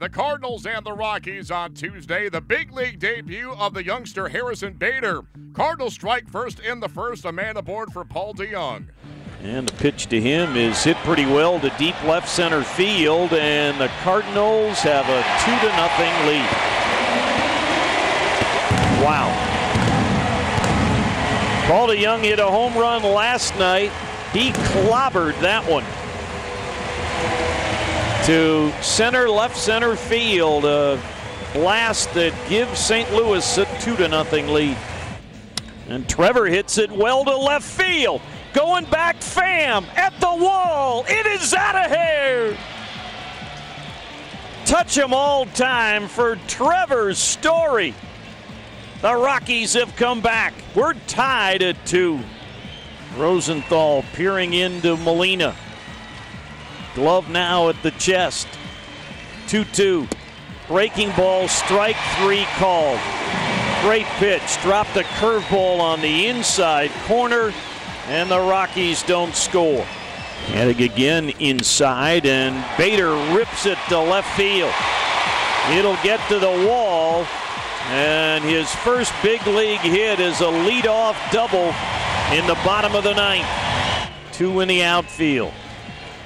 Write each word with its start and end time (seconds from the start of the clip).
The 0.00 0.08
Cardinals 0.08 0.64
and 0.64 0.86
the 0.86 0.92
Rockies 0.92 1.50
on 1.50 1.74
Tuesday, 1.74 2.28
the 2.28 2.40
big 2.40 2.70
league 2.70 3.00
debut 3.00 3.50
of 3.54 3.74
the 3.74 3.84
youngster 3.84 4.28
Harrison 4.28 4.74
Bader. 4.74 5.22
Cardinals 5.54 5.94
strike 5.94 6.30
first 6.30 6.60
in 6.60 6.78
the 6.78 6.88
first, 6.88 7.24
a 7.24 7.32
man 7.32 7.56
aboard 7.56 7.92
for 7.92 8.04
Paul 8.04 8.32
DeJong. 8.32 8.86
And 9.42 9.68
the 9.68 9.72
pitch 9.72 10.06
to 10.10 10.20
him 10.20 10.56
is 10.56 10.84
hit 10.84 10.96
pretty 10.98 11.26
well 11.26 11.58
to 11.58 11.68
deep 11.78 12.00
left 12.04 12.28
center 12.28 12.62
field, 12.62 13.32
and 13.32 13.80
the 13.80 13.88
Cardinals 14.04 14.78
have 14.82 15.08
a 15.08 15.20
two 15.44 15.66
to 15.66 15.76
nothing 15.76 16.14
lead. 16.28 16.48
Wow. 19.02 19.26
Paul 21.66 21.88
DeJong 21.88 22.20
hit 22.20 22.38
a 22.38 22.46
home 22.46 22.74
run 22.74 23.02
last 23.02 23.58
night. 23.58 23.90
He 24.32 24.52
clobbered 24.52 25.40
that 25.40 25.68
one 25.68 25.82
to 28.28 28.70
center, 28.82 29.26
left 29.26 29.56
center 29.56 29.96
field. 29.96 30.66
A 30.66 31.00
blast 31.54 32.12
that 32.12 32.34
gives 32.46 32.78
St. 32.78 33.10
Louis 33.14 33.56
a 33.56 33.64
two 33.80 33.96
to 33.96 34.06
nothing 34.06 34.48
lead. 34.48 34.76
And 35.88 36.06
Trevor 36.06 36.44
hits 36.44 36.76
it 36.76 36.90
well 36.90 37.24
to 37.24 37.34
left 37.34 37.64
field. 37.64 38.20
Going 38.52 38.84
back, 38.84 39.20
Pham, 39.20 39.86
at 39.96 40.12
the 40.20 40.26
wall. 40.26 41.06
It 41.08 41.24
is 41.24 41.54
out 41.54 41.74
of 41.74 41.90
here. 41.90 42.58
Touch 44.66 44.94
him 44.94 45.14
all 45.14 45.46
time 45.46 46.06
for 46.06 46.36
Trevor's 46.48 47.16
Story. 47.16 47.94
The 49.00 49.14
Rockies 49.14 49.72
have 49.72 49.96
come 49.96 50.20
back. 50.20 50.52
We're 50.74 50.92
tied 51.06 51.62
at 51.62 51.86
two. 51.86 52.20
Rosenthal 53.16 54.04
peering 54.12 54.52
into 54.52 54.98
Molina. 54.98 55.56
Glove 56.94 57.28
now 57.30 57.68
at 57.68 57.82
the 57.82 57.90
chest. 57.92 58.48
2 59.48 59.64
2. 59.64 60.08
Breaking 60.68 61.10
ball, 61.12 61.48
strike 61.48 61.96
three 62.18 62.44
called. 62.56 63.00
Great 63.82 64.06
pitch. 64.18 64.60
Dropped 64.62 64.96
a 64.96 65.02
curveball 65.02 65.80
on 65.80 66.00
the 66.00 66.26
inside 66.26 66.90
corner, 67.06 67.52
and 68.08 68.30
the 68.30 68.38
Rockies 68.38 69.02
don't 69.04 69.34
score. 69.34 69.84
Heading 70.48 70.82
again 70.82 71.30
inside, 71.40 72.26
and 72.26 72.64
Bader 72.76 73.14
rips 73.34 73.66
it 73.66 73.78
to 73.88 73.98
left 73.98 74.36
field. 74.36 74.72
It'll 75.70 75.96
get 76.02 76.20
to 76.28 76.38
the 76.38 76.66
wall, 76.68 77.26
and 77.90 78.44
his 78.44 78.70
first 78.76 79.12
big 79.22 79.46
league 79.46 79.80
hit 79.80 80.20
is 80.20 80.40
a 80.40 80.44
leadoff 80.44 81.16
double 81.30 81.72
in 82.36 82.46
the 82.46 82.58
bottom 82.64 82.94
of 82.94 83.04
the 83.04 83.14
ninth. 83.14 83.48
Two 84.32 84.60
in 84.60 84.68
the 84.68 84.82
outfield. 84.82 85.52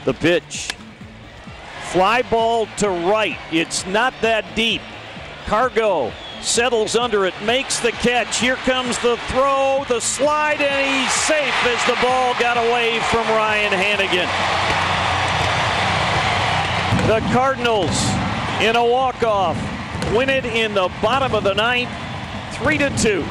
The 0.05 0.15
pitch. 0.15 0.71
Fly 1.91 2.23
ball 2.23 2.67
to 2.79 2.89
right. 2.89 3.39
It's 3.53 3.87
not 3.87 4.15
that 4.23 4.45
deep. 4.57 4.83
Cargo 5.47 6.13
settles 6.41 6.97
under 6.97 7.25
it, 7.25 7.35
makes 7.45 7.79
the 7.79 7.93
catch. 7.93 8.39
Here 8.39 8.57
comes 8.57 8.99
the 8.99 9.17
throw, 9.29 9.85
the 9.89 10.01
slide, 10.01 10.61
and 10.61 11.05
he's 11.05 11.13
safe 11.13 11.55
as 11.67 11.85
the 11.87 12.01
ball 12.03 12.35
got 12.41 12.57
away 12.57 12.99
from 13.11 13.27
Ryan 13.29 13.73
Hanigan. 13.73 14.29
The 17.07 17.21
Cardinals 17.33 17.97
in 18.61 18.77
a 18.77 18.85
walk-off 18.85 19.57
win 20.15 20.29
it 20.29 20.45
in 20.45 20.75
the 20.75 20.89
bottom 21.01 21.35
of 21.35 21.45
the 21.45 21.55
ninth, 21.55 21.91
three 22.57 22.79
to 22.79 22.91
two. 22.99 23.25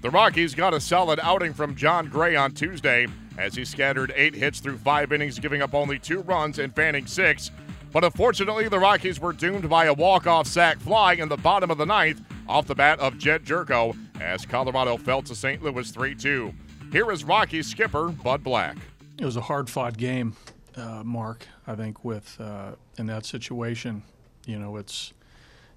The 0.00 0.10
Rockies 0.10 0.54
got 0.54 0.74
a 0.74 0.80
solid 0.80 1.20
outing 1.22 1.54
from 1.54 1.74
Jon 1.74 2.08
Gray 2.08 2.36
on 2.36 2.52
Tuesday 2.52 3.06
as 3.38 3.54
he 3.54 3.64
scattered 3.64 4.12
eight 4.16 4.34
hits 4.34 4.60
through 4.60 4.78
five 4.78 5.12
innings, 5.12 5.38
giving 5.38 5.62
up 5.62 5.74
only 5.74 5.98
two 5.98 6.20
runs 6.22 6.58
and 6.58 6.74
fanning 6.74 7.06
six. 7.06 7.50
But 7.92 8.04
unfortunately, 8.04 8.68
the 8.68 8.78
Rockies 8.78 9.20
were 9.20 9.32
doomed 9.32 9.68
by 9.68 9.84
a 9.86 9.94
walk-off 9.94 10.46
sac 10.46 10.78
fly 10.78 11.14
in 11.14 11.28
the 11.28 11.36
bottom 11.36 11.70
of 11.70 11.78
the 11.78 11.86
ninth 11.86 12.20
off 12.48 12.66
the 12.66 12.74
bat 12.74 12.98
of 12.98 13.18
Jedd 13.18 13.44
Gyorko 13.44 13.96
as 14.20 14.44
Colorado 14.44 14.96
fell 14.96 15.22
to 15.22 15.34
St. 15.34 15.62
Louis 15.62 15.90
3-2. 15.90 16.52
Here 16.92 17.10
is 17.10 17.24
Rockies 17.24 17.68
skipper 17.68 18.08
Bud 18.08 18.42
Black. 18.42 18.76
It 19.18 19.24
was 19.24 19.36
a 19.36 19.40
hard-fought 19.40 19.96
game, 19.96 20.36
uh, 20.76 21.02
Mark. 21.04 21.46
I 21.66 21.74
think 21.74 22.04
with 22.04 22.36
uh, 22.40 22.72
in 22.98 23.06
that 23.06 23.26
situation, 23.26 24.02
you 24.46 24.58
know, 24.58 24.76
it's 24.76 25.12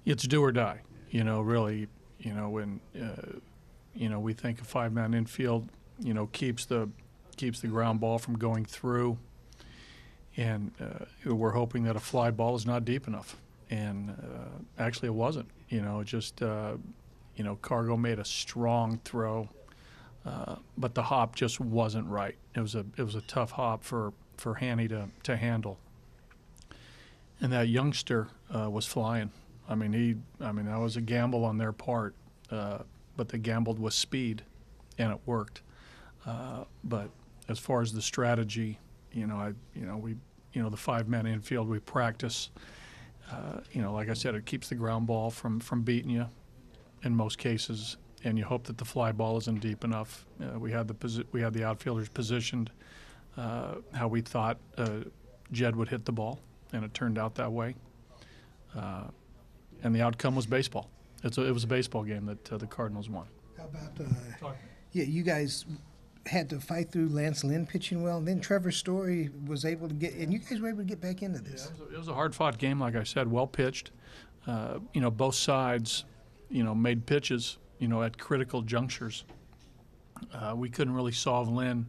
it's 0.04 0.24
do 0.24 0.42
or 0.42 0.52
die. 0.52 0.80
You 1.10 1.24
know, 1.24 1.40
really, 1.40 1.88
you 2.18 2.34
know, 2.34 2.50
when 2.50 2.80
uh, 3.00 3.38
you 3.94 4.08
know 4.08 4.20
we 4.20 4.32
think 4.32 4.60
a 4.60 4.64
five-man 4.64 5.14
infield, 5.14 5.68
you 6.00 6.14
know, 6.14 6.26
keeps 6.26 6.66
the 6.66 6.88
keeps 7.38 7.60
the 7.60 7.68
ground 7.68 8.00
ball 8.00 8.18
from 8.18 8.36
going 8.36 8.64
through, 8.64 9.16
and 10.36 10.72
uh, 10.80 11.32
we're 11.32 11.52
hoping 11.52 11.84
that 11.84 11.96
a 11.96 12.00
fly 12.00 12.30
ball 12.30 12.54
is 12.54 12.66
not 12.66 12.84
deep 12.84 13.08
enough. 13.08 13.36
And 13.70 14.10
uh, 14.10 14.82
actually, 14.82 15.08
it 15.08 15.14
wasn't. 15.14 15.48
You 15.68 15.82
know, 15.82 16.02
just 16.02 16.42
uh, 16.42 16.74
you 17.36 17.44
know, 17.44 17.56
Cargo 17.56 17.96
made 17.96 18.18
a 18.18 18.24
strong 18.24 19.00
throw, 19.04 19.48
uh, 20.26 20.56
but 20.76 20.94
the 20.94 21.02
hop 21.02 21.36
just 21.36 21.60
wasn't 21.60 22.06
right. 22.08 22.36
It 22.54 22.60
was 22.60 22.74
a 22.74 22.84
it 22.96 23.02
was 23.02 23.14
a 23.14 23.20
tough 23.22 23.52
hop 23.52 23.84
for 23.84 24.12
for 24.36 24.54
Hanny 24.54 24.88
to 24.88 25.08
to 25.22 25.36
handle. 25.36 25.78
And 27.40 27.52
that 27.52 27.68
youngster 27.68 28.28
uh, 28.54 28.68
was 28.68 28.84
flying. 28.84 29.30
I 29.68 29.74
mean, 29.74 29.92
he. 29.92 30.16
I 30.44 30.52
mean, 30.52 30.66
that 30.66 30.78
was 30.78 30.96
a 30.96 31.00
gamble 31.00 31.44
on 31.44 31.58
their 31.58 31.72
part, 31.72 32.14
uh, 32.50 32.78
but 33.16 33.28
they 33.28 33.38
gambled 33.38 33.78
with 33.78 33.94
speed, 33.94 34.42
and 34.98 35.12
it 35.12 35.20
worked. 35.26 35.62
Uh, 36.26 36.64
but 36.82 37.10
as 37.48 37.58
far 37.58 37.80
as 37.80 37.92
the 37.92 38.02
strategy, 38.02 38.78
you 39.12 39.26
know, 39.26 39.36
I, 39.36 39.52
you 39.74 39.86
know, 39.86 39.96
we, 39.96 40.16
you 40.52 40.62
know, 40.62 40.70
the 40.70 40.76
five-man 40.76 41.26
infield 41.26 41.68
we 41.68 41.78
practice. 41.78 42.50
Uh, 43.30 43.60
you 43.72 43.82
know, 43.82 43.92
like 43.92 44.08
I 44.08 44.14
said, 44.14 44.34
it 44.34 44.46
keeps 44.46 44.68
the 44.68 44.74
ground 44.74 45.06
ball 45.06 45.30
from 45.30 45.60
from 45.60 45.82
beating 45.82 46.10
you, 46.10 46.26
in 47.02 47.14
most 47.14 47.38
cases, 47.38 47.96
and 48.24 48.38
you 48.38 48.44
hope 48.44 48.64
that 48.64 48.78
the 48.78 48.84
fly 48.84 49.12
ball 49.12 49.36
isn't 49.38 49.60
deep 49.60 49.84
enough. 49.84 50.24
Uh, 50.40 50.58
we 50.58 50.72
had 50.72 50.88
the 50.88 50.94
posi- 50.94 51.26
we 51.32 51.40
had 51.40 51.52
the 51.52 51.64
outfielders 51.64 52.08
positioned 52.08 52.70
uh, 53.36 53.76
how 53.92 54.08
we 54.08 54.20
thought 54.20 54.58
uh, 54.78 55.00
Jedd 55.52 55.76
would 55.76 55.88
hit 55.88 56.04
the 56.04 56.12
ball, 56.12 56.40
and 56.72 56.84
it 56.84 56.94
turned 56.94 57.18
out 57.18 57.34
that 57.34 57.52
way. 57.52 57.74
Uh, 58.76 59.04
and 59.82 59.94
the 59.94 60.02
outcome 60.02 60.34
was 60.34 60.46
baseball. 60.46 60.90
It's 61.22 61.38
a, 61.38 61.44
it 61.44 61.52
was 61.52 61.64
a 61.64 61.68
baseball 61.68 62.04
game 62.04 62.26
that 62.26 62.52
uh, 62.52 62.58
the 62.58 62.66
Cardinals 62.66 63.08
won. 63.08 63.26
How 63.56 63.64
about, 63.64 64.00
uh, 64.00 64.52
yeah, 64.92 65.04
you 65.04 65.22
guys 65.22 65.66
had 66.28 66.48
to 66.50 66.60
fight 66.60 66.92
through 66.92 67.08
Lance 67.08 67.42
Lynn 67.42 67.66
pitching 67.66 68.02
well, 68.02 68.18
and 68.18 68.28
then 68.28 68.40
Trevor 68.40 68.70
Story 68.70 69.30
was 69.46 69.64
able 69.64 69.88
to 69.88 69.94
get, 69.94 70.14
and 70.14 70.32
you 70.32 70.38
guys 70.38 70.60
were 70.60 70.68
able 70.68 70.78
to 70.78 70.84
get 70.84 71.00
back 71.00 71.22
into 71.22 71.40
this. 71.40 71.70
It 71.92 71.98
was 71.98 72.08
a, 72.08 72.12
a 72.12 72.14
hard-fought 72.14 72.58
game, 72.58 72.80
like 72.80 72.94
I 72.96 73.02
said, 73.04 73.30
well 73.30 73.46
pitched. 73.46 73.90
Uh, 74.46 74.78
you 74.94 75.00
know, 75.00 75.10
both 75.10 75.34
sides, 75.34 76.04
you 76.50 76.62
know, 76.62 76.74
made 76.74 77.06
pitches, 77.06 77.58
you 77.78 77.88
know, 77.88 78.02
at 78.02 78.18
critical 78.18 78.62
junctures. 78.62 79.24
Uh, 80.32 80.54
we 80.56 80.68
couldn't 80.68 80.94
really 80.94 81.12
solve 81.12 81.48
Lynn. 81.48 81.86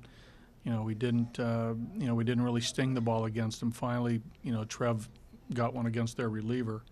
You 0.63 0.73
know, 0.73 0.83
we 0.83 0.93
didn't, 0.93 1.39
uh, 1.39 1.73
you 1.97 2.05
know, 2.05 2.15
we 2.15 2.23
didn't 2.23 2.43
really 2.43 2.61
sting 2.61 2.93
the 2.93 3.01
ball 3.01 3.25
against 3.25 3.61
him. 3.61 3.71
Finally, 3.71 4.21
you 4.43 4.51
know, 4.51 4.65
Trev 4.65 5.07
got 5.53 5.73
one 5.73 5.85
against 5.85 6.17
their 6.17 6.29
reliever. 6.29 6.83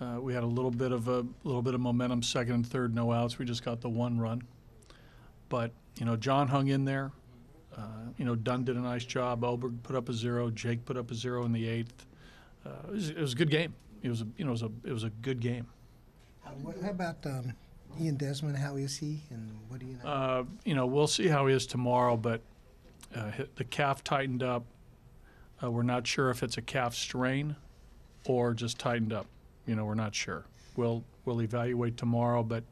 Uh, 0.00 0.18
we 0.20 0.34
had 0.34 0.42
a 0.42 0.46
little 0.46 0.70
bit 0.70 0.92
of 0.92 1.08
a 1.08 1.24
little 1.44 1.62
bit 1.62 1.74
of 1.74 1.80
momentum, 1.80 2.22
second 2.22 2.54
and 2.54 2.66
third, 2.66 2.94
no 2.94 3.12
outs. 3.12 3.38
We 3.38 3.44
just 3.44 3.64
got 3.64 3.80
the 3.80 3.88
one 3.88 4.18
run, 4.18 4.42
but 5.48 5.72
you 5.98 6.06
know, 6.06 6.16
Jon 6.16 6.48
hung 6.48 6.68
in 6.68 6.84
there. 6.84 7.12
Uh, 7.76 7.82
you 8.16 8.24
know, 8.24 8.34
Dunn 8.34 8.64
did 8.64 8.76
a 8.76 8.80
nice 8.80 9.04
job. 9.04 9.44
Oberg 9.44 9.82
put 9.82 9.94
up 9.94 10.08
a 10.08 10.12
zero. 10.12 10.50
Jake 10.50 10.84
put 10.84 10.96
up 10.96 11.10
a 11.10 11.14
zero 11.14 11.44
in 11.44 11.52
the 11.52 11.68
eighth. 11.68 12.06
Uh, 12.66 12.70
it, 12.88 12.92
was, 12.92 13.10
it 13.10 13.18
was 13.18 13.32
a 13.32 13.36
good 13.36 13.50
game. 13.50 13.74
It 14.02 14.08
was 14.08 14.22
a 14.22 14.26
you 14.36 14.44
know 14.44 14.50
it 14.50 14.52
was 14.52 14.62
a 14.62 14.70
it 14.84 14.92
was 14.92 15.04
a 15.04 15.10
good 15.10 15.40
game. 15.40 15.66
How 16.44 16.90
about 16.90 17.24
um, 17.26 17.52
Ian 18.00 18.16
Desmond? 18.16 18.56
How 18.56 18.76
is 18.76 18.96
he, 18.96 19.20
and 19.30 19.58
what 19.68 19.80
do 19.80 19.86
you 19.86 19.96
know? 20.02 20.08
Uh, 20.08 20.44
you 20.64 20.74
know, 20.74 20.86
we'll 20.86 21.06
see 21.06 21.28
how 21.28 21.46
he 21.46 21.54
is 21.54 21.66
tomorrow, 21.66 22.16
but 22.16 22.40
uh, 23.14 23.30
the 23.56 23.64
calf 23.64 24.02
tightened 24.02 24.42
up. 24.42 24.64
Uh, 25.62 25.70
we're 25.70 25.82
not 25.82 26.06
sure 26.06 26.30
if 26.30 26.42
it's 26.42 26.56
a 26.56 26.62
calf 26.62 26.94
strain 26.94 27.56
or 28.26 28.54
just 28.54 28.78
tightened 28.78 29.12
up. 29.12 29.26
You 29.66 29.74
know, 29.74 29.84
we're 29.84 29.94
not 29.94 30.14
sure. 30.14 30.44
We'll 30.76 31.04
we'll 31.24 31.42
evaluate 31.42 31.96
tomorrow, 31.96 32.42
but 32.42 32.64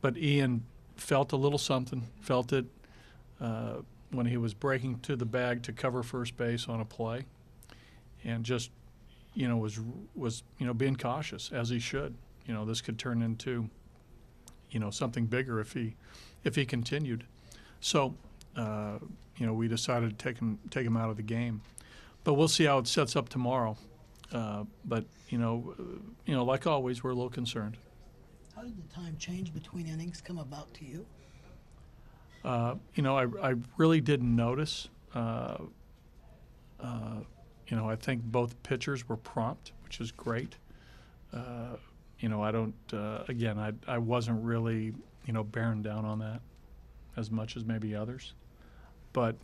but 0.00 0.16
Ian 0.16 0.64
felt 0.96 1.32
a 1.32 1.36
little 1.36 1.58
something. 1.58 2.02
Felt 2.20 2.52
it 2.52 2.66
uh, 3.40 3.76
when 4.10 4.26
he 4.26 4.36
was 4.36 4.54
breaking 4.54 5.00
to 5.00 5.16
the 5.16 5.24
bag 5.24 5.62
to 5.64 5.72
cover 5.72 6.02
first 6.02 6.36
base 6.36 6.68
on 6.68 6.80
a 6.80 6.84
play, 6.84 7.24
and 8.24 8.44
just 8.44 8.70
you 9.34 9.48
know 9.48 9.56
was 9.56 9.78
was 10.14 10.42
you 10.58 10.66
know 10.66 10.74
being 10.74 10.96
cautious 10.96 11.50
as 11.52 11.68
he 11.68 11.78
should. 11.78 12.14
You 12.46 12.54
know, 12.54 12.64
this 12.64 12.80
could 12.80 12.98
turn 12.98 13.22
into 13.22 13.68
you 14.70 14.80
know 14.80 14.90
something 14.90 15.26
bigger 15.26 15.60
if 15.60 15.72
he 15.72 15.94
if 16.44 16.54
he 16.54 16.64
continued. 16.64 17.24
So, 17.80 18.14
uh, 18.56 18.98
you 19.36 19.46
know, 19.46 19.52
we 19.52 19.68
decided 19.68 20.16
to 20.18 20.24
take 20.24 20.38
him 20.38 20.58
take 20.70 20.86
him 20.86 20.96
out 20.96 21.10
of 21.10 21.16
the 21.16 21.22
game, 21.22 21.60
but 22.24 22.34
we'll 22.34 22.48
see 22.48 22.64
how 22.64 22.78
it 22.78 22.86
sets 22.86 23.16
up 23.16 23.28
tomorrow. 23.28 23.76
Uh, 24.32 24.64
but 24.84 25.04
you 25.28 25.38
know, 25.38 25.74
uh, 25.78 25.82
you 26.24 26.34
know, 26.34 26.44
like 26.44 26.66
always, 26.66 27.04
we're 27.04 27.10
a 27.10 27.14
little 27.14 27.30
concerned. 27.30 27.76
How 28.56 28.62
did 28.62 28.76
the 28.78 28.94
time 28.94 29.16
change 29.18 29.52
between 29.52 29.86
innings 29.86 30.22
come 30.22 30.38
about 30.38 30.72
to 30.74 30.84
you? 30.86 31.04
Uh, 32.42 32.76
you 32.94 33.02
know, 33.02 33.18
I, 33.18 33.50
I 33.50 33.54
really 33.76 34.00
didn't 34.00 34.34
notice. 34.34 34.88
Uh, 35.14 35.58
uh, 36.80 37.16
you 37.68 37.76
know, 37.76 37.88
I 37.90 37.96
think 37.96 38.22
both 38.22 38.60
pitchers 38.62 39.06
were 39.08 39.18
prompt, 39.18 39.72
which 39.84 40.00
is 40.00 40.10
great. 40.10 40.56
uh, 41.34 41.76
you 42.18 42.30
know, 42.30 42.42
I 42.42 42.50
don't. 42.50 42.74
Uh, 42.90 43.24
again, 43.28 43.58
I 43.58 43.72
I 43.86 43.98
wasn't 43.98 44.42
really 44.42 44.94
you 45.26 45.32
know 45.34 45.44
bearing 45.44 45.82
down 45.82 46.06
on 46.06 46.18
that 46.20 46.40
as 47.16 47.30
much 47.30 47.56
as 47.56 47.64
maybe 47.64 47.94
others, 47.94 48.32
but. 49.12 49.36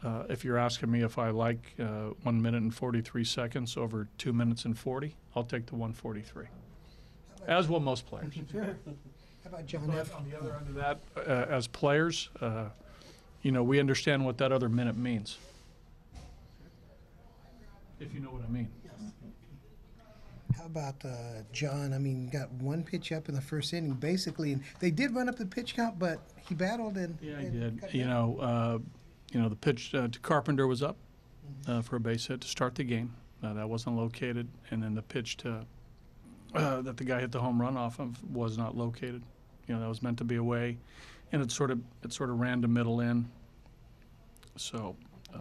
Uh, 0.00 0.22
if 0.28 0.44
you're 0.44 0.56
asking 0.58 0.88
me 0.88 1.02
if 1.02 1.18
I 1.18 1.30
like 1.30 1.74
uh, 1.80 2.10
one 2.22 2.40
minute 2.40 2.62
and 2.62 2.72
43 2.72 3.24
seconds 3.24 3.76
over 3.76 4.06
two 4.16 4.32
minutes 4.32 4.64
and 4.64 4.78
40, 4.78 5.16
I'll 5.34 5.42
take 5.42 5.66
the 5.66 5.74
143. 5.74 6.46
As 7.48 7.68
will 7.68 7.80
most 7.80 8.06
players. 8.06 8.32
How 8.54 8.62
about 9.46 9.66
Jon 9.66 9.86
But 9.86 9.96
F? 9.96 10.14
on 10.14 10.28
the 10.30 10.38
other 10.38 10.54
end 10.54 10.68
of 10.68 10.74
that, 10.74 11.00
uh, 11.16 11.46
as 11.52 11.66
players, 11.66 12.28
uh, 12.40 12.66
you 13.42 13.50
know, 13.50 13.62
we 13.62 13.80
understand 13.80 14.24
what 14.24 14.36
that 14.38 14.52
other 14.52 14.68
minute 14.68 14.96
means. 14.96 15.38
If 17.98 18.12
you 18.14 18.20
know 18.20 18.28
what 18.30 18.42
I 18.44 18.48
mean. 18.52 18.68
How 20.56 20.66
about 20.66 21.02
uh, 21.04 21.08
Jon? 21.52 21.92
I 21.94 21.98
mean, 21.98 22.28
got 22.28 22.50
one 22.52 22.82
pitch 22.82 23.10
up 23.12 23.28
in 23.28 23.34
the 23.34 23.40
first 23.40 23.72
inning, 23.72 23.92
basically, 23.94 24.52
and 24.52 24.62
they 24.80 24.90
did 24.90 25.14
run 25.14 25.28
up 25.28 25.36
the 25.36 25.46
pitch 25.46 25.74
count, 25.74 25.98
but 25.98 26.20
he 26.48 26.54
battled 26.54 26.96
and 26.96 27.16
Yeah, 27.22 27.40
he 27.40 27.46
and 27.46 27.80
did. 27.80 27.94
You 27.94 28.04
down. 28.04 28.10
know, 28.10 28.38
uh, 28.40 28.78
you 29.32 29.40
know, 29.40 29.48
the 29.48 29.56
pitch 29.56 29.94
uh, 29.94 30.08
to 30.08 30.18
Carpenter 30.20 30.66
was 30.66 30.82
up 30.82 30.96
uh, 31.66 31.80
for 31.80 31.96
a 31.96 32.00
base 32.00 32.26
hit 32.26 32.40
to 32.42 32.48
start 32.48 32.74
the 32.74 32.84
game. 32.84 33.14
Uh, 33.42 33.52
that 33.54 33.68
wasn't 33.68 33.96
located, 33.96 34.48
and 34.70 34.82
then 34.82 34.94
the 34.94 35.02
pitch 35.02 35.36
to 35.38 35.64
uh, 36.54 36.82
that 36.82 36.96
the 36.96 37.04
guy 37.04 37.20
hit 37.20 37.32
the 37.32 37.40
home 37.40 37.60
run 37.60 37.76
off 37.76 37.98
of 37.98 38.22
was 38.32 38.56
not 38.56 38.76
located. 38.76 39.22
You 39.66 39.74
know, 39.74 39.80
that 39.80 39.88
was 39.88 40.02
meant 40.02 40.18
to 40.18 40.24
be 40.24 40.36
away, 40.36 40.78
and 41.32 41.42
it 41.42 41.50
sort 41.50 41.70
of 41.70 41.80
it 42.02 42.12
sort 42.12 42.30
of 42.30 42.40
ran 42.40 42.62
to 42.62 42.68
middle 42.68 43.00
in. 43.00 43.28
So, 44.56 44.96
uh, 45.34 45.38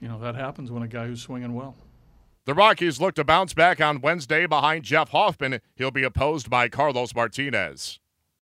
you 0.00 0.08
know, 0.08 0.18
that 0.20 0.34
happens 0.34 0.70
when 0.70 0.82
a 0.82 0.88
guy 0.88 1.06
who's 1.06 1.22
swinging 1.22 1.54
well. 1.54 1.74
The 2.44 2.54
Rockies 2.54 3.00
look 3.00 3.16
to 3.16 3.24
bounce 3.24 3.54
back 3.54 3.80
on 3.80 4.00
Wednesday 4.00 4.46
behind 4.46 4.84
Jeff 4.84 5.10
Hoffman. 5.10 5.60
He'll 5.74 5.90
be 5.90 6.04
opposed 6.04 6.48
by 6.48 6.68
Carlos 6.68 7.12
Martinez. 7.14 7.98